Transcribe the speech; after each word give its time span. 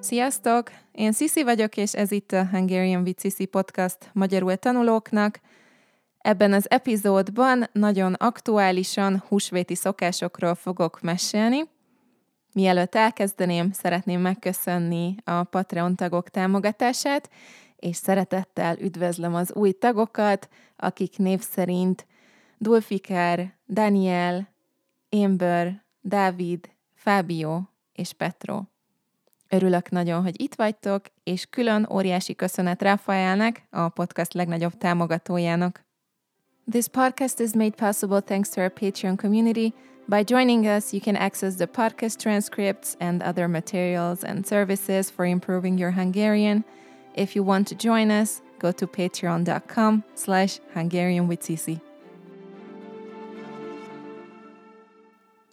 Sziasztok! 0.00 0.70
Én 0.92 1.12
Sisi 1.12 1.42
vagyok, 1.42 1.76
és 1.76 1.94
ez 1.94 2.10
itt 2.10 2.32
a 2.32 2.46
Hungarian 2.46 3.02
with 3.02 3.20
Sisi 3.20 3.44
podcast 3.44 4.10
magyarul 4.12 4.56
tanulóknak. 4.56 5.40
Ebben 6.18 6.52
az 6.52 6.70
epizódban 6.70 7.68
nagyon 7.72 8.12
aktuálisan 8.12 9.22
húsvéti 9.28 9.74
szokásokról 9.74 10.54
fogok 10.54 11.00
mesélni. 11.00 11.68
Mielőtt 12.52 12.94
elkezdeném, 12.94 13.72
szeretném 13.72 14.20
megköszönni 14.20 15.14
a 15.24 15.44
Patreon 15.44 15.96
tagok 15.96 16.28
támogatását, 16.28 17.30
és 17.76 17.96
szeretettel 17.96 18.78
üdvözlöm 18.78 19.34
az 19.34 19.54
új 19.54 19.72
tagokat, 19.72 20.48
akik 20.76 21.16
név 21.16 21.40
szerint 21.40 22.06
Dulfikár, 22.58 23.54
Daniel, 23.68 24.48
Amber, 25.10 25.84
Dávid, 26.00 26.70
Fábio 26.94 27.60
és 27.92 28.12
Petro. 28.12 28.62
Örülök 29.48 29.90
nagyon, 29.90 30.22
hogy 30.22 30.40
itt 30.40 30.54
vagytok, 30.54 31.04
és 31.24 31.46
külön 31.50 31.88
óriási 31.92 32.34
köszönet 32.34 32.82
Rafaelnek, 32.82 33.62
a 33.70 33.88
podcast 33.88 34.34
legnagyobb 34.34 34.76
támogatójának. 34.76 35.86
This 36.70 36.88
podcast 36.88 37.40
is 37.40 37.52
made 37.52 37.74
possible 37.76 38.20
thanks 38.20 38.50
to 38.50 38.60
our 38.60 38.70
Patreon 38.70 39.16
community. 39.16 39.72
By 40.06 40.22
joining 40.26 40.66
us, 40.66 40.92
you 40.92 41.00
can 41.00 41.16
access 41.16 41.54
the 41.56 41.66
podcast 41.66 42.18
transcripts 42.18 42.94
and 42.98 43.22
other 43.22 43.48
materials 43.48 44.24
and 44.24 44.46
services 44.46 45.10
for 45.10 45.24
improving 45.24 45.78
your 45.78 45.90
Hungarian. 45.90 46.64
If 47.14 47.34
you 47.34 47.46
want 47.46 47.68
to 47.68 47.74
join 47.74 48.10
us, 48.10 48.40
go 48.58 48.72
to 48.72 48.86
patreon.com 48.86 50.04
slash 50.14 50.60
Hungarian 50.74 51.26
with 51.26 51.40
Cici. 51.40 51.87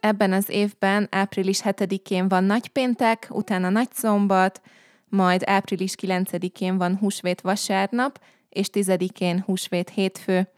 Ebben 0.00 0.32
az 0.32 0.48
évben 0.48 1.08
április 1.10 1.60
7-én 1.64 2.28
van 2.28 2.44
nagypéntek, 2.44 3.26
utána 3.30 3.68
nagyszombat, 3.68 4.60
majd 5.08 5.42
április 5.44 5.94
9-én 6.02 6.78
van 6.78 6.96
húsvét 6.96 7.40
vasárnap, 7.40 8.20
és 8.48 8.66
10-én 8.72 9.42
húsvét 9.46 9.88
hétfő. 9.88 10.48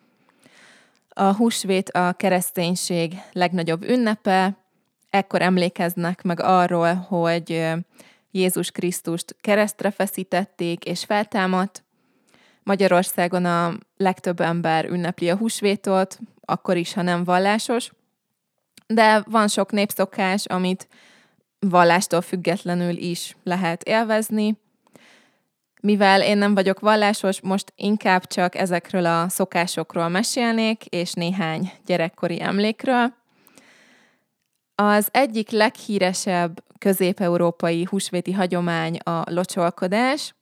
A 1.08 1.34
húsvét 1.34 1.88
a 1.88 2.12
kereszténység 2.12 3.14
legnagyobb 3.32 3.82
ünnepe, 3.88 4.56
ekkor 5.10 5.42
emlékeznek 5.42 6.22
meg 6.22 6.40
arról, 6.40 6.94
hogy 6.94 7.66
Jézus 8.30 8.70
Krisztust 8.70 9.36
keresztre 9.40 9.90
feszítették 9.90 10.84
és 10.84 11.04
feltámadt. 11.04 11.84
Magyarországon 12.62 13.44
a 13.44 13.74
legtöbb 13.96 14.40
ember 14.40 14.84
ünnepli 14.84 15.30
a 15.30 15.36
húsvétot, 15.36 16.18
akkor 16.40 16.76
is, 16.76 16.92
ha 16.92 17.02
nem 17.02 17.24
vallásos 17.24 17.92
de 18.94 19.22
van 19.26 19.48
sok 19.48 19.72
népszokás, 19.72 20.46
amit 20.46 20.88
vallástól 21.58 22.20
függetlenül 22.20 22.96
is 22.96 23.36
lehet 23.42 23.82
élvezni. 23.82 24.56
Mivel 25.80 26.22
én 26.22 26.38
nem 26.38 26.54
vagyok 26.54 26.80
vallásos, 26.80 27.40
most 27.40 27.72
inkább 27.76 28.26
csak 28.26 28.54
ezekről 28.54 29.06
a 29.06 29.28
szokásokról 29.28 30.08
mesélnék, 30.08 30.84
és 30.84 31.12
néhány 31.12 31.72
gyerekkori 31.86 32.42
emlékről. 32.42 33.14
Az 34.74 35.08
egyik 35.10 35.50
leghíresebb 35.50 36.64
közép-európai 36.78 37.86
húsvéti 37.90 38.32
hagyomány 38.32 38.96
a 38.96 39.22
locsolkodás, 39.30 40.34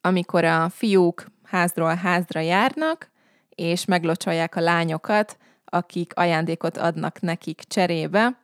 amikor 0.00 0.44
a 0.44 0.68
fiúk 0.68 1.26
házról 1.42 1.94
házra 1.94 2.40
járnak, 2.40 3.10
és 3.48 3.84
meglocsolják 3.84 4.56
a 4.56 4.60
lányokat, 4.60 5.36
akik 5.72 6.12
ajándékot 6.14 6.76
adnak 6.76 7.20
nekik 7.20 7.62
cserébe. 7.66 8.40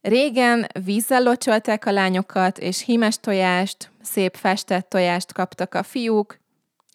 Régen 0.00 0.66
vízzel 0.84 1.22
locsolták 1.22 1.86
a 1.86 1.92
lányokat, 1.92 2.58
és 2.58 2.84
hímes 2.84 3.18
tojást, 3.18 3.90
szép 4.02 4.36
festett 4.36 4.88
tojást 4.88 5.32
kaptak 5.32 5.74
a 5.74 5.82
fiúk, 5.82 6.38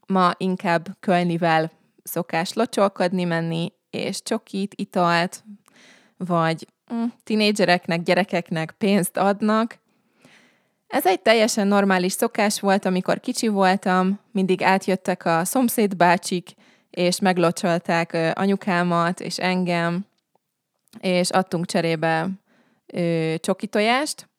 ma 0.08 0.34
inkább 0.38 0.88
kölnivel 1.00 1.72
szokás 2.04 2.54
locsolkodni 2.54 3.24
menni, 3.24 3.74
és 3.90 4.22
csokit, 4.22 4.74
italt, 4.76 5.44
vagy 6.18 6.68
mm, 6.94 7.04
tinédzsereknek, 7.24 8.04
gyerekeknek 8.04 8.72
pénzt 8.78 9.18
adnak. 9.18 9.80
Ez 10.88 11.06
egy 11.06 11.22
teljesen 11.22 11.68
normális 11.68 12.12
szokás 12.12 12.60
volt, 12.60 12.86
amikor 12.86 13.20
kicsi 13.20 13.48
voltam, 13.48 14.20
mindig 14.32 14.64
átjöttek 14.64 15.26
a 15.26 15.46
szomszédbácsik, 15.46 16.54
és 16.96 17.20
meglocsolták 17.20 18.34
anyukámat 18.34 19.20
és 19.20 19.38
engem, 19.38 20.06
és 21.00 21.30
adtunk 21.30 21.66
cserébe 21.66 22.30
csoki 23.40 23.68
tojást. 23.68 24.30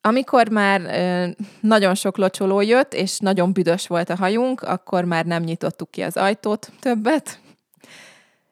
Amikor 0.00 0.48
már 0.48 0.80
ö, 0.80 1.28
nagyon 1.60 1.94
sok 1.94 2.16
locsoló 2.16 2.60
jött, 2.60 2.94
és 2.94 3.18
nagyon 3.18 3.52
büdös 3.52 3.86
volt 3.86 4.10
a 4.10 4.16
hajunk, 4.16 4.62
akkor 4.62 5.04
már 5.04 5.24
nem 5.24 5.42
nyitottuk 5.42 5.90
ki 5.90 6.02
az 6.02 6.16
ajtót 6.16 6.72
többet. 6.80 7.40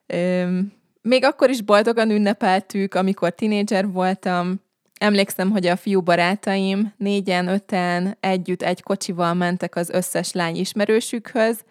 Ö, 0.06 0.58
még 1.02 1.24
akkor 1.24 1.50
is 1.50 1.62
boldogan 1.62 2.10
ünnepeltük, 2.10 2.94
amikor 2.94 3.30
tinédzser 3.30 3.90
voltam. 3.90 4.60
Emlékszem, 4.98 5.50
hogy 5.50 5.66
a 5.66 5.76
fiú 5.76 6.00
barátaim 6.00 6.92
négyen, 6.96 7.48
öten 7.48 8.16
együtt 8.20 8.62
egy 8.62 8.82
kocsival 8.82 9.34
mentek 9.34 9.76
az 9.76 9.90
összes 9.90 10.32
lány 10.32 10.56
ismerősükhöz, 10.56 11.64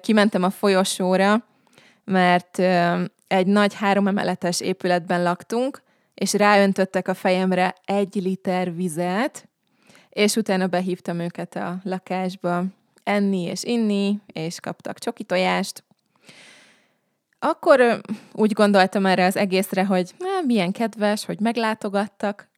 kimentem 0.00 0.42
a 0.42 0.50
folyosóra, 0.50 1.44
mert 2.04 2.58
egy 3.26 3.46
nagy 3.46 3.74
háromemeletes 3.74 4.60
épületben 4.60 5.22
laktunk, 5.22 5.82
és 6.14 6.32
ráöntöttek 6.32 7.08
a 7.08 7.14
fejemre 7.14 7.74
egy 7.84 8.14
liter 8.14 8.74
vizet, 8.74 9.48
és 10.10 10.36
utána 10.36 10.66
behívtam 10.66 11.18
őket 11.18 11.56
a 11.56 11.76
lakásba 11.82 12.64
enni 13.02 13.42
és 13.42 13.64
inni, 13.64 14.18
és 14.32 14.60
kaptak 14.60 14.98
csoki 14.98 15.24
tojást. 15.24 15.84
Akkor 17.38 18.00
úgy 18.32 18.52
gondoltam 18.52 19.06
erre 19.06 19.24
az 19.24 19.36
egészre, 19.36 19.84
hogy 19.84 20.14
na, 20.18 20.46
milyen 20.46 20.72
kedves, 20.72 21.24
hogy 21.24 21.40
meglátogattak. 21.40 22.48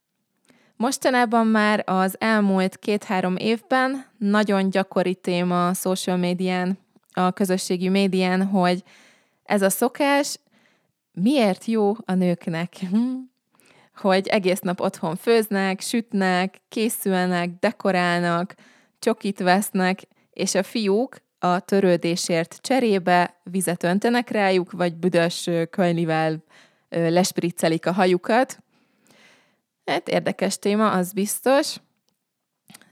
Mostanában 0.77 1.47
már 1.47 1.83
az 1.87 2.17
elmúlt 2.19 2.77
két-három 2.77 3.37
évben 3.37 4.07
nagyon 4.19 4.71
gyakori 4.71 5.15
téma 5.15 5.69
a 5.69 5.75
social 5.75 6.17
médián 6.17 6.79
a 7.19 7.33
közösségi 7.33 7.89
médián, 7.89 8.47
hogy 8.47 8.83
ez 9.45 9.63
a 9.63 9.71
szokás 9.71 10.39
miért 11.13 11.65
jó 11.65 11.93
a 12.05 12.15
nőknek. 12.15 12.73
Hogy 13.95 14.27
egész 14.27 14.61
nap 14.61 14.81
otthon 14.81 15.17
főznek, 15.17 15.81
sütnek, 15.81 16.61
készülnek, 16.69 17.51
dekorálnak, 17.61 18.55
csokit 18.99 19.39
vesznek, 19.39 20.03
és 20.31 20.55
a 20.55 20.63
fiúk 20.63 21.17
a 21.39 21.61
törődésért 21.61 22.59
cserébe 22.61 23.41
vizet 23.43 23.83
öntenek 23.83 24.31
rájuk, 24.31 24.73
vagy 24.73 24.97
büdös 24.97 25.51
könylivel 25.71 26.43
lespriccelik 26.89 27.87
a 27.87 27.93
hajukat. 27.93 28.59
Hát 29.85 30.09
érdekes 30.09 30.59
téma, 30.59 30.91
az 30.91 31.13
biztos. 31.13 31.77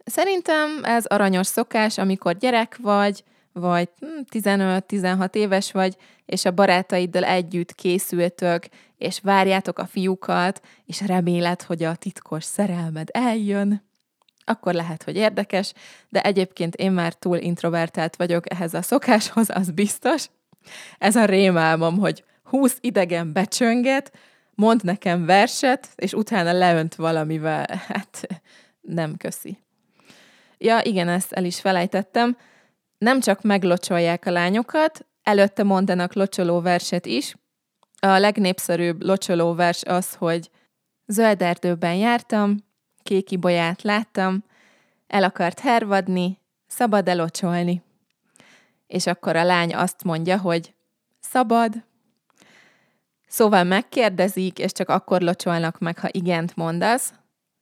Szerintem 0.04 0.84
ez 0.84 1.04
aranyos 1.04 1.46
szokás, 1.46 1.98
amikor 1.98 2.36
gyerek 2.36 2.76
vagy, 2.82 3.24
vagy 3.60 3.88
15-16 4.32 5.28
hm, 5.32 5.38
éves 5.38 5.72
vagy, 5.72 5.96
és 6.26 6.44
a 6.44 6.50
barátaiddal 6.50 7.24
együtt 7.24 7.74
készültök, 7.74 8.66
és 8.98 9.20
várjátok 9.20 9.78
a 9.78 9.86
fiúkat, 9.86 10.60
és 10.84 11.00
reméled, 11.06 11.62
hogy 11.62 11.82
a 11.82 11.94
titkos 11.94 12.44
szerelmed 12.44 13.08
eljön, 13.12 13.84
akkor 14.44 14.74
lehet, 14.74 15.02
hogy 15.02 15.16
érdekes, 15.16 15.72
de 16.08 16.22
egyébként 16.22 16.74
én 16.74 16.92
már 16.92 17.14
túl 17.14 17.36
introvertált 17.36 18.16
vagyok 18.16 18.52
ehhez 18.52 18.74
a 18.74 18.82
szokáshoz, 18.82 19.50
az 19.50 19.70
biztos. 19.70 20.26
Ez 20.98 21.16
a 21.16 21.24
rémálmom, 21.24 21.98
hogy 21.98 22.24
20 22.42 22.78
idegen 22.80 23.32
becsönget, 23.32 24.12
mond 24.54 24.84
nekem 24.84 25.24
verset, 25.24 25.88
és 25.94 26.12
utána 26.12 26.52
leönt 26.52 26.94
valamivel. 26.94 27.66
Hát 27.86 28.26
nem 28.80 29.16
köszi. 29.16 29.58
Ja, 30.58 30.80
igen, 30.82 31.08
ezt 31.08 31.32
el 31.32 31.44
is 31.44 31.60
felejtettem 31.60 32.36
nem 32.98 33.20
csak 33.20 33.42
meglocsolják 33.42 34.26
a 34.26 34.30
lányokat, 34.30 35.06
előtte 35.22 35.62
mondanak 35.62 36.14
locsoló 36.14 36.60
verset 36.60 37.06
is. 37.06 37.36
A 38.00 38.06
legnépszerűbb 38.06 39.02
locsoló 39.02 39.54
vers 39.54 39.82
az, 39.82 40.14
hogy 40.14 40.50
zöld 41.06 41.42
erdőben 41.42 41.94
jártam, 41.94 42.56
kéki 43.02 43.36
bolyát 43.36 43.82
láttam, 43.82 44.44
el 45.06 45.22
akart 45.22 45.60
hervadni, 45.60 46.40
szabad 46.66 47.08
elocsolni. 47.08 47.82
És 48.86 49.06
akkor 49.06 49.36
a 49.36 49.44
lány 49.44 49.74
azt 49.74 50.04
mondja, 50.04 50.38
hogy 50.38 50.74
szabad. 51.20 51.84
Szóval 53.26 53.64
megkérdezik, 53.64 54.58
és 54.58 54.72
csak 54.72 54.88
akkor 54.88 55.20
locsolnak 55.20 55.78
meg, 55.78 55.98
ha 55.98 56.08
igent 56.10 56.56
mondasz, 56.56 57.12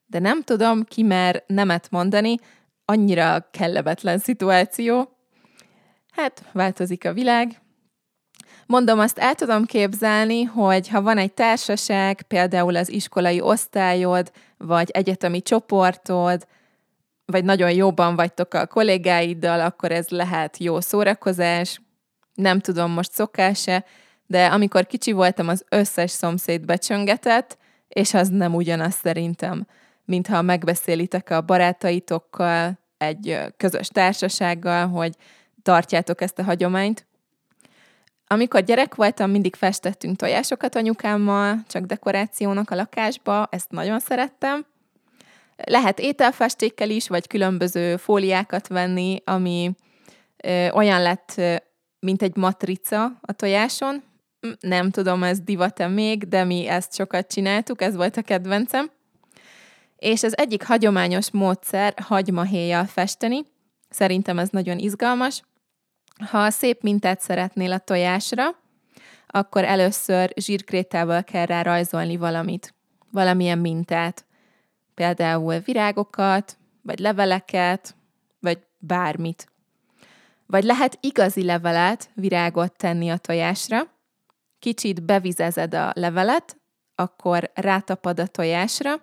de 0.05 0.19
nem 0.19 0.41
tudom, 0.41 0.83
ki 0.83 1.03
mer 1.03 1.43
nemet 1.47 1.89
mondani, 1.91 2.35
annyira 2.85 3.47
kellemetlen 3.51 4.17
szituáció, 4.17 5.14
Hát, 6.15 6.43
változik 6.51 7.05
a 7.05 7.13
világ. 7.13 7.61
Mondom, 8.65 8.99
azt 8.99 9.17
el 9.17 9.35
tudom 9.35 9.65
képzelni, 9.65 10.43
hogy 10.43 10.87
ha 10.87 11.01
van 11.01 11.17
egy 11.17 11.33
társaság, 11.33 12.21
például 12.21 12.75
az 12.75 12.89
iskolai 12.89 13.41
osztályod, 13.41 14.31
vagy 14.57 14.89
egyetemi 14.89 15.41
csoportod, 15.41 16.47
vagy 17.25 17.43
nagyon 17.43 17.71
jóban 17.71 18.15
vagytok 18.15 18.53
a 18.53 18.67
kollégáiddal, 18.67 19.61
akkor 19.61 19.91
ez 19.91 20.09
lehet 20.09 20.57
jó 20.57 20.79
szórakozás. 20.79 21.81
Nem 22.33 22.59
tudom, 22.59 22.91
most 22.91 23.11
szokás-e, 23.11 23.85
de 24.27 24.45
amikor 24.45 24.85
kicsi 24.85 25.11
voltam, 25.11 25.47
az 25.47 25.65
összes 25.69 26.11
szomszéd 26.11 26.65
becsöngetett, 26.65 27.57
és 27.87 28.13
az 28.13 28.29
nem 28.29 28.55
ugyanaz 28.55 28.93
szerintem, 28.93 29.67
mintha 30.05 30.41
megbeszélitek 30.41 31.29
a 31.29 31.41
barátaitokkal, 31.41 32.79
egy 32.97 33.39
közös 33.57 33.87
társasággal, 33.87 34.87
hogy 34.87 35.15
tartjátok 35.65 36.21
ezt 36.21 36.39
a 36.39 36.43
hagyományt. 36.43 37.07
Amikor 38.27 38.63
gyerek 38.63 38.95
voltam, 38.95 39.31
mindig 39.31 39.55
festettünk 39.55 40.15
tojásokat 40.15 40.75
anyukámmal, 40.75 41.63
csak 41.67 41.85
dekorációnak 41.85 42.69
a 42.69 42.75
lakásba, 42.75 43.47
ezt 43.51 43.71
nagyon 43.71 43.99
szerettem. 43.99 44.65
Lehet 45.55 45.99
ételfestékkel 45.99 46.89
is, 46.89 47.07
vagy 47.07 47.27
különböző 47.27 47.97
fóliákat 47.97 48.67
venni, 48.67 49.21
ami 49.25 49.71
ö, 50.43 50.69
olyan 50.69 51.01
lett, 51.01 51.41
mint 51.99 52.21
egy 52.21 52.35
matrica 52.35 53.03
a 53.21 53.31
tojáson. 53.33 54.03
Hm, 54.39 54.49
nem 54.59 54.89
tudom, 54.91 55.23
ez 55.23 55.39
divat-e 55.39 55.87
még, 55.87 56.27
de 56.27 56.43
mi 56.43 56.67
ezt 56.67 56.95
sokat 56.95 57.27
csináltuk, 57.27 57.81
ez 57.81 57.95
volt 57.95 58.17
a 58.17 58.21
kedvencem. 58.21 58.91
És 59.97 60.23
az 60.23 60.37
egyik 60.37 60.63
hagyományos 60.63 61.31
módszer 61.31 61.93
hagymahéjjal 62.01 62.85
festeni. 62.85 63.41
Szerintem 63.89 64.39
ez 64.39 64.49
nagyon 64.49 64.77
izgalmas. 64.77 65.41
Ha 66.23 66.49
szép 66.49 66.81
mintát 66.81 67.21
szeretnél 67.21 67.71
a 67.71 67.77
tojásra, 67.77 68.43
akkor 69.27 69.63
először 69.63 70.33
zsírkrétával 70.35 71.23
kell 71.23 71.45
rá 71.45 71.61
rajzolni 71.61 72.17
valamit, 72.17 72.73
valamilyen 73.11 73.57
mintát. 73.57 74.25
Például 74.93 75.59
virágokat, 75.59 76.57
vagy 76.81 76.99
leveleket, 76.99 77.95
vagy 78.39 78.59
bármit. 78.79 79.51
Vagy 80.45 80.63
lehet 80.63 80.97
igazi 81.01 81.43
levelet, 81.43 82.09
virágot 82.13 82.77
tenni 82.77 83.09
a 83.09 83.17
tojásra, 83.17 83.81
kicsit 84.59 85.03
bevizezed 85.03 85.73
a 85.73 85.91
levelet, 85.95 86.57
akkor 86.95 87.51
rátapad 87.53 88.19
a 88.19 88.27
tojásra, 88.27 88.93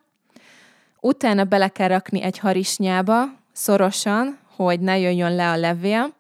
utána 1.00 1.44
bele 1.44 1.68
kell 1.68 1.88
rakni 1.88 2.22
egy 2.22 2.38
harisnyába, 2.38 3.24
szorosan, 3.52 4.38
hogy 4.56 4.80
ne 4.80 4.98
jöjjön 4.98 5.34
le 5.34 5.50
a 5.50 5.56
levél, 5.56 6.14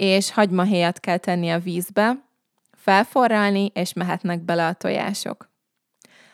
és 0.00 0.30
hagymahéjat 0.30 1.00
kell 1.00 1.16
tenni 1.16 1.50
a 1.50 1.58
vízbe, 1.58 2.24
felforralni, 2.72 3.70
és 3.74 3.92
mehetnek 3.92 4.40
bele 4.40 4.66
a 4.66 4.72
tojások. 4.72 5.50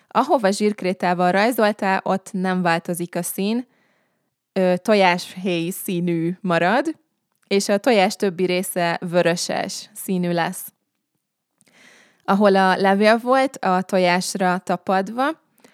Ahova 0.09 0.51
zsírkrétával 0.51 1.33
rajzoltál, 1.33 2.01
ott 2.05 2.29
nem 2.33 2.63
változik 2.63 3.17
a 3.17 3.23
szín, 3.23 3.67
tojáshéj 4.83 5.71
színű 5.71 6.37
marad, 6.41 6.95
és 7.47 7.69
a 7.69 7.79
tojás 7.79 8.17
többi 8.17 8.45
része 8.45 8.99
vöröses 9.01 9.91
színű 9.95 10.33
lesz. 10.33 10.73
Ahol 12.25 12.57
a 12.57 12.77
levél 12.77 13.19
volt 13.19 13.57
a 13.57 13.83
tojásra 13.83 14.59
tapadva, 14.59 15.29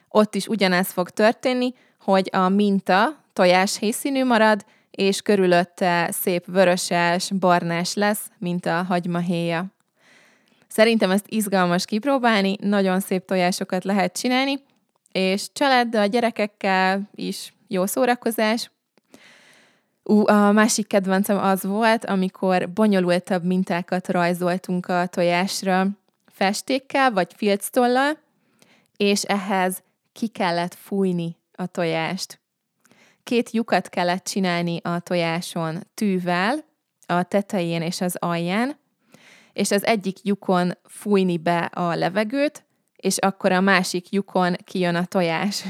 ott 0.09 0.35
is 0.35 0.47
ugyanez 0.47 0.91
fog 0.91 1.11
történni, 1.11 1.75
hogy 2.01 2.29
a 2.33 2.49
minta 2.49 3.25
tojás 3.33 3.79
színű 3.91 4.25
marad, 4.25 4.65
és 4.97 5.21
körülötte 5.21 6.09
szép 6.11 6.45
vöröses, 6.47 7.31
barnás 7.39 7.95
lesz, 7.95 8.31
mint 8.39 8.67
a 8.67 8.83
hagymahéja. 8.83 9.67
Szerintem 10.69 11.11
ezt 11.11 11.25
izgalmas 11.29 11.85
kipróbálni, 11.85 12.57
nagyon 12.61 13.01
szép 13.01 13.25
tojásokat 13.25 13.85
lehet 13.85 14.19
csinálni, 14.19 14.63
és 15.13 15.49
családdal, 15.53 16.07
gyerekekkel 16.07 17.11
is 17.15 17.55
jó 17.69 17.87
szórakozás. 17.87 18.71
Ú, 20.05 20.29
a 20.29 20.53
másik 20.53 20.87
kedvencem 20.87 21.39
az 21.39 21.63
volt, 21.63 22.05
amikor 22.05 22.73
bonyolultabb 22.73 23.45
mintákat 23.45 24.09
rajzoltunk 24.09 24.87
a 24.89 25.07
tojásra 25.07 25.87
festékkel 26.27 27.13
vagy 27.13 27.33
filctollal, 27.37 28.19
és 28.97 29.23
ehhez 29.23 29.83
ki 30.13 30.27
kellett 30.27 30.75
fújni 30.75 31.37
a 31.53 31.67
tojást. 31.67 32.42
Két 33.25 33.51
lyukat 33.51 33.89
kellett 33.89 34.25
csinálni 34.25 34.81
a 34.83 35.01
tojáson 35.01 35.79
tűvel, 35.95 36.65
a 37.07 37.23
tetején 37.23 37.83
és 37.83 38.01
az 38.01 38.17
alján, 38.17 38.77
és 39.53 39.71
az 39.71 39.85
egyik 39.85 40.17
lyukon 40.23 40.73
fújni 40.85 41.39
be 41.39 41.59
a 41.59 41.95
levegőt, 41.95 42.65
és 42.97 43.19
akkor 43.19 43.53
a 43.53 43.61
másik 43.61 44.11
lyukon 44.11 44.57
kijön 44.65 44.95
a 44.95 45.05
tojás. 45.05 45.65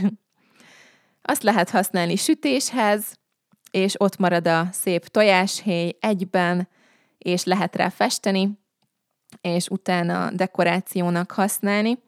Azt 1.22 1.42
lehet 1.42 1.70
használni 1.70 2.16
sütéshez, 2.16 3.18
és 3.70 4.00
ott 4.00 4.16
marad 4.16 4.46
a 4.46 4.68
szép 4.72 5.06
tojáshéj 5.06 5.96
egyben, 6.00 6.68
és 7.18 7.44
lehet 7.44 7.76
rá 7.76 7.88
festeni, 7.88 8.58
és 9.40 9.68
utána 9.68 10.30
dekorációnak 10.30 11.30
használni. 11.30 11.98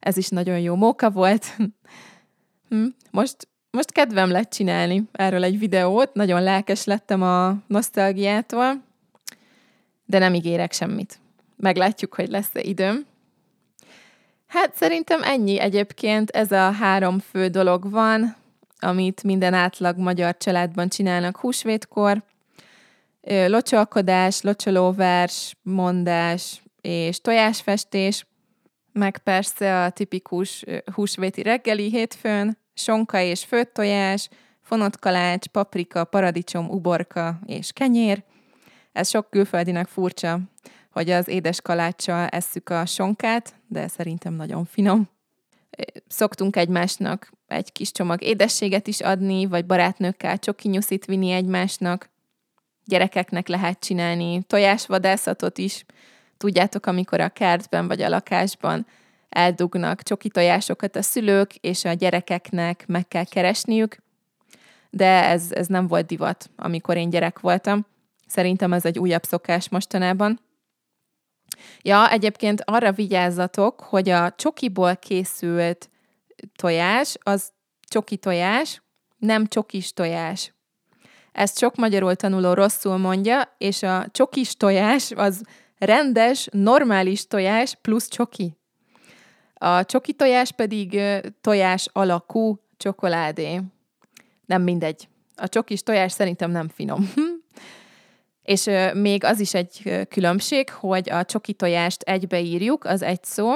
Ez 0.00 0.16
is 0.16 0.28
nagyon 0.28 0.58
jó 0.58 0.74
móka 0.74 1.10
volt. 1.10 1.46
Hm, 2.68 2.86
most 3.10 3.48
most 3.74 3.92
kedvem 3.92 4.30
lett 4.30 4.50
csinálni 4.50 5.02
erről 5.12 5.44
egy 5.44 5.58
videót, 5.58 6.14
nagyon 6.14 6.42
lelkes 6.42 6.84
lettem 6.84 7.22
a 7.22 7.56
nosztalgiától, 7.66 8.82
de 10.06 10.18
nem 10.18 10.34
ígérek 10.34 10.72
semmit. 10.72 11.18
Meglátjuk, 11.56 12.14
hogy 12.14 12.28
lesz-e 12.28 12.60
időm. 12.60 13.06
Hát 14.46 14.76
szerintem 14.76 15.22
ennyi 15.22 15.58
egyébként, 15.60 16.30
ez 16.30 16.52
a 16.52 16.70
három 16.70 17.18
fő 17.18 17.48
dolog 17.48 17.90
van, 17.90 18.36
amit 18.78 19.22
minden 19.22 19.54
átlag 19.54 19.98
magyar 19.98 20.36
családban 20.36 20.88
csinálnak 20.88 21.36
húsvétkor. 21.36 22.22
Locsolkodás, 23.46 24.40
locsolóvers, 24.40 25.56
mondás 25.62 26.62
és 26.80 27.20
tojásfestés, 27.20 28.26
meg 28.92 29.18
persze 29.18 29.84
a 29.84 29.90
tipikus 29.90 30.64
húsvéti 30.94 31.42
reggeli 31.42 31.90
hétfőn, 31.90 32.58
sonka 32.74 33.20
és 33.20 33.44
főtt 33.44 33.72
tojás, 33.74 34.28
fonott 34.62 34.98
kalács, 34.98 35.46
paprika, 35.46 36.04
paradicsom, 36.04 36.68
uborka 36.68 37.38
és 37.46 37.72
kenyér. 37.72 38.22
Ez 38.92 39.08
sok 39.08 39.30
külföldinek 39.30 39.86
furcsa, 39.86 40.40
hogy 40.90 41.10
az 41.10 41.28
édes 41.28 41.60
kaláccsal 41.60 42.26
esszük 42.26 42.68
a 42.68 42.86
sonkát, 42.86 43.54
de 43.68 43.88
szerintem 43.88 44.34
nagyon 44.34 44.64
finom. 44.64 45.08
Szoktunk 46.08 46.56
egymásnak 46.56 47.30
egy 47.46 47.72
kis 47.72 47.92
csomag 47.92 48.22
édességet 48.22 48.86
is 48.86 49.00
adni, 49.00 49.46
vagy 49.46 49.66
barátnőkkel 49.66 50.38
csokinyuszit 50.38 51.04
vinni 51.04 51.30
egymásnak. 51.30 52.10
Gyerekeknek 52.84 53.48
lehet 53.48 53.78
csinálni 53.78 54.42
tojásvadászatot 54.42 55.58
is. 55.58 55.84
Tudjátok, 56.36 56.86
amikor 56.86 57.20
a 57.20 57.28
kertben 57.28 57.88
vagy 57.88 58.02
a 58.02 58.08
lakásban 58.08 58.86
eldugnak 59.28 60.02
csoki 60.02 60.28
tojásokat 60.28 60.96
a 60.96 61.02
szülők, 61.02 61.54
és 61.54 61.84
a 61.84 61.92
gyerekeknek 61.92 62.84
meg 62.86 63.08
kell 63.08 63.24
keresniük, 63.24 63.96
de 64.90 65.24
ez, 65.24 65.52
ez 65.52 65.66
nem 65.66 65.86
volt 65.86 66.06
divat, 66.06 66.50
amikor 66.56 66.96
én 66.96 67.10
gyerek 67.10 67.40
voltam. 67.40 67.86
Szerintem 68.26 68.72
ez 68.72 68.84
egy 68.84 68.98
újabb 68.98 69.22
szokás 69.22 69.68
mostanában. 69.68 70.40
Ja, 71.82 72.10
egyébként 72.10 72.62
arra 72.64 72.92
vigyázzatok, 72.92 73.80
hogy 73.80 74.08
a 74.08 74.32
csokiból 74.36 74.96
készült 74.96 75.90
tojás, 76.56 77.16
az 77.22 77.52
csoki 77.88 78.16
tojás, 78.16 78.82
nem 79.16 79.46
csokis 79.46 79.92
tojás. 79.92 80.52
Ezt 81.32 81.58
sok 81.58 81.76
magyarul 81.76 82.14
tanuló 82.14 82.52
rosszul 82.52 82.96
mondja, 82.96 83.54
és 83.58 83.82
a 83.82 84.06
csokis 84.10 84.56
tojás 84.56 85.10
az 85.10 85.42
rendes, 85.78 86.48
normális 86.52 87.26
tojás 87.26 87.74
plusz 87.82 88.08
csoki. 88.08 88.56
A 89.64 89.84
csoki 89.84 90.12
tojás 90.12 90.52
pedig 90.52 91.00
tojás 91.40 91.88
alakú 91.92 92.58
csokoládé. 92.76 93.60
Nem 94.46 94.62
mindegy. 94.62 95.08
A 95.36 95.48
csokis 95.48 95.82
tojás 95.82 96.12
szerintem 96.12 96.50
nem 96.50 96.68
finom. 96.68 97.12
És 98.42 98.70
még 98.94 99.24
az 99.24 99.40
is 99.40 99.54
egy 99.54 100.06
különbség, 100.08 100.70
hogy 100.70 101.10
a 101.10 101.24
csoki 101.24 101.52
tojást 101.52 102.02
egybeírjuk, 102.02 102.84
az 102.84 103.02
egy 103.02 103.24
szó, 103.24 103.52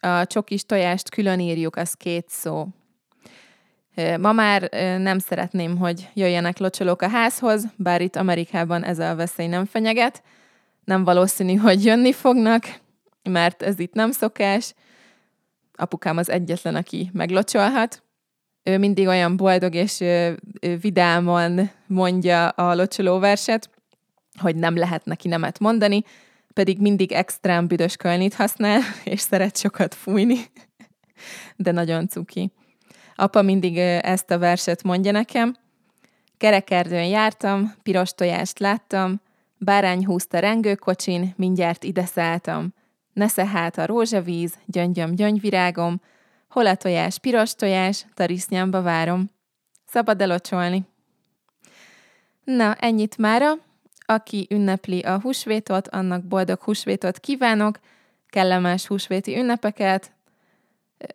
a 0.00 0.26
csokis 0.26 0.64
tojást 0.64 1.10
külön 1.10 1.40
írjuk, 1.40 1.76
az 1.76 1.92
két 1.92 2.28
szó. 2.28 2.66
Ma 4.18 4.32
már 4.32 4.62
nem 4.98 5.18
szeretném, 5.18 5.78
hogy 5.78 6.08
jöjjenek 6.14 6.58
locsolók 6.58 7.02
a 7.02 7.08
házhoz, 7.08 7.64
bár 7.76 8.00
itt 8.00 8.16
Amerikában 8.16 8.84
ez 8.84 8.98
a 8.98 9.14
veszély 9.14 9.46
nem 9.46 9.64
fenyeget. 9.64 10.22
Nem 10.84 11.04
valószínű, 11.04 11.54
hogy 11.54 11.84
jönni 11.84 12.12
fognak, 12.12 12.64
mert 13.22 13.62
ez 13.62 13.78
itt 13.78 13.92
nem 13.92 14.10
szokás, 14.10 14.74
apukám 15.80 16.16
az 16.16 16.30
egyetlen, 16.30 16.74
aki 16.74 17.10
meglocsolhat. 17.12 18.02
Ő 18.62 18.78
mindig 18.78 19.06
olyan 19.06 19.36
boldog 19.36 19.74
és 19.74 20.04
vidáman 20.80 21.70
mondja 21.86 22.48
a 22.48 22.74
locsoló 22.74 23.18
verset, 23.18 23.70
hogy 24.40 24.56
nem 24.56 24.76
lehet 24.76 25.04
neki 25.04 25.28
nemet 25.28 25.58
mondani, 25.58 26.04
pedig 26.54 26.80
mindig 26.80 27.12
extrém 27.12 27.66
büdös 27.66 27.96
kölnit 27.96 28.34
használ, 28.34 28.80
és 29.04 29.20
szeret 29.20 29.56
sokat 29.56 29.94
fújni, 29.94 30.38
de 31.56 31.72
nagyon 31.72 32.08
cuki. 32.08 32.52
Apa 33.14 33.42
mindig 33.42 33.78
ezt 33.78 34.30
a 34.30 34.38
verset 34.38 34.82
mondja 34.82 35.12
nekem. 35.12 35.56
Kerekerdőn 36.36 37.06
jártam, 37.06 37.74
piros 37.82 38.10
tojást 38.10 38.58
láttam, 38.58 39.20
bárány 39.58 40.06
húzta 40.06 40.38
rengőkocsin, 40.38 41.34
mindjárt 41.36 41.84
ide 41.84 42.04
szálltam. 42.04 42.74
Nesze 43.12 43.46
hát 43.46 43.78
a 43.78 43.86
rózsavíz, 43.86 44.54
gyöngyöm 44.66 45.14
gyöngyvirágom, 45.14 46.00
hol 46.48 46.66
a 46.66 46.74
tojás, 46.74 47.18
piros 47.18 47.54
tojás, 47.54 48.06
tarisznyamba 48.14 48.82
várom. 48.82 49.30
Szabad 49.86 50.20
elocsolni. 50.20 50.86
Na, 52.44 52.74
ennyit 52.74 53.18
mára. 53.18 53.52
Aki 54.06 54.46
ünnepli 54.50 55.00
a 55.00 55.20
húsvétot, 55.20 55.88
annak 55.88 56.24
boldog 56.24 56.60
húsvétot 56.60 57.18
kívánok, 57.18 57.80
kellemes 58.28 58.86
húsvéti 58.86 59.38
ünnepeket. 59.38 60.12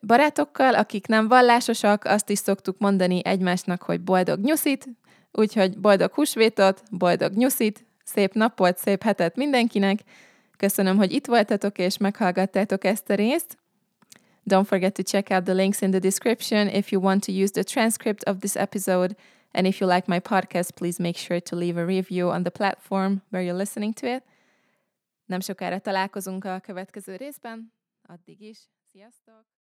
Barátokkal, 0.02 0.74
akik 0.76 1.08
nem 1.08 1.28
vallásosak, 1.28 2.04
azt 2.04 2.30
is 2.30 2.40
szoktuk 2.40 2.78
mondani 2.78 3.22
egymásnak, 3.24 3.82
hogy 3.82 4.02
boldog 4.02 4.40
nyuszit, 4.40 4.88
úgyhogy 5.32 5.78
boldog 5.78 6.12
húsvétot, 6.14 6.84
boldog 6.92 7.34
nyuszit, 7.34 7.86
szép 8.04 8.34
napot, 8.34 8.78
szép 8.78 9.04
hetet 9.04 9.36
mindenkinek. 9.36 10.00
Köszönöm, 10.58 10.98
hogy 10.98 11.12
itt 11.12 11.26
voltatok 11.26 11.78
és 11.78 11.98
meghallgattátok 11.98 12.84
ezt 12.84 13.10
a 13.10 13.16
részt. 13.16 13.58
Don't 14.50 14.66
forget 14.66 14.94
to 14.94 15.04
check 15.04 15.30
out 15.30 15.44
the 15.44 15.54
links 15.54 15.82
in 15.82 15.92
the 15.92 16.00
description 16.00 16.68
if 16.68 16.92
you 16.92 17.02
want 17.02 17.26
to 17.26 17.32
use 17.32 17.52
the 17.52 17.64
transcript 17.64 18.30
of 18.30 18.38
this 18.40 18.56
episode. 18.56 19.16
And 19.52 19.66
if 19.66 19.80
you 19.80 19.90
like 19.90 20.04
my 20.08 20.20
podcast, 20.20 20.72
please 20.72 21.02
make 21.02 21.18
sure 21.18 21.40
to 21.40 21.56
leave 21.56 21.82
a 21.82 21.86
review 21.86 22.30
on 22.30 22.44
the 22.44 22.52
platform 22.52 23.22
where 23.30 23.46
you're 23.46 23.58
listening 23.58 23.94
to 23.94 24.08
it. 24.08 24.24
Nem 25.26 25.40
sokára 25.40 25.80
találkozunk 25.80 26.44
a 26.44 26.60
következő 26.60 27.16
részben. 27.16 27.74
Addig 28.08 28.42
is. 28.42 28.58
Sziasztok! 28.92 29.55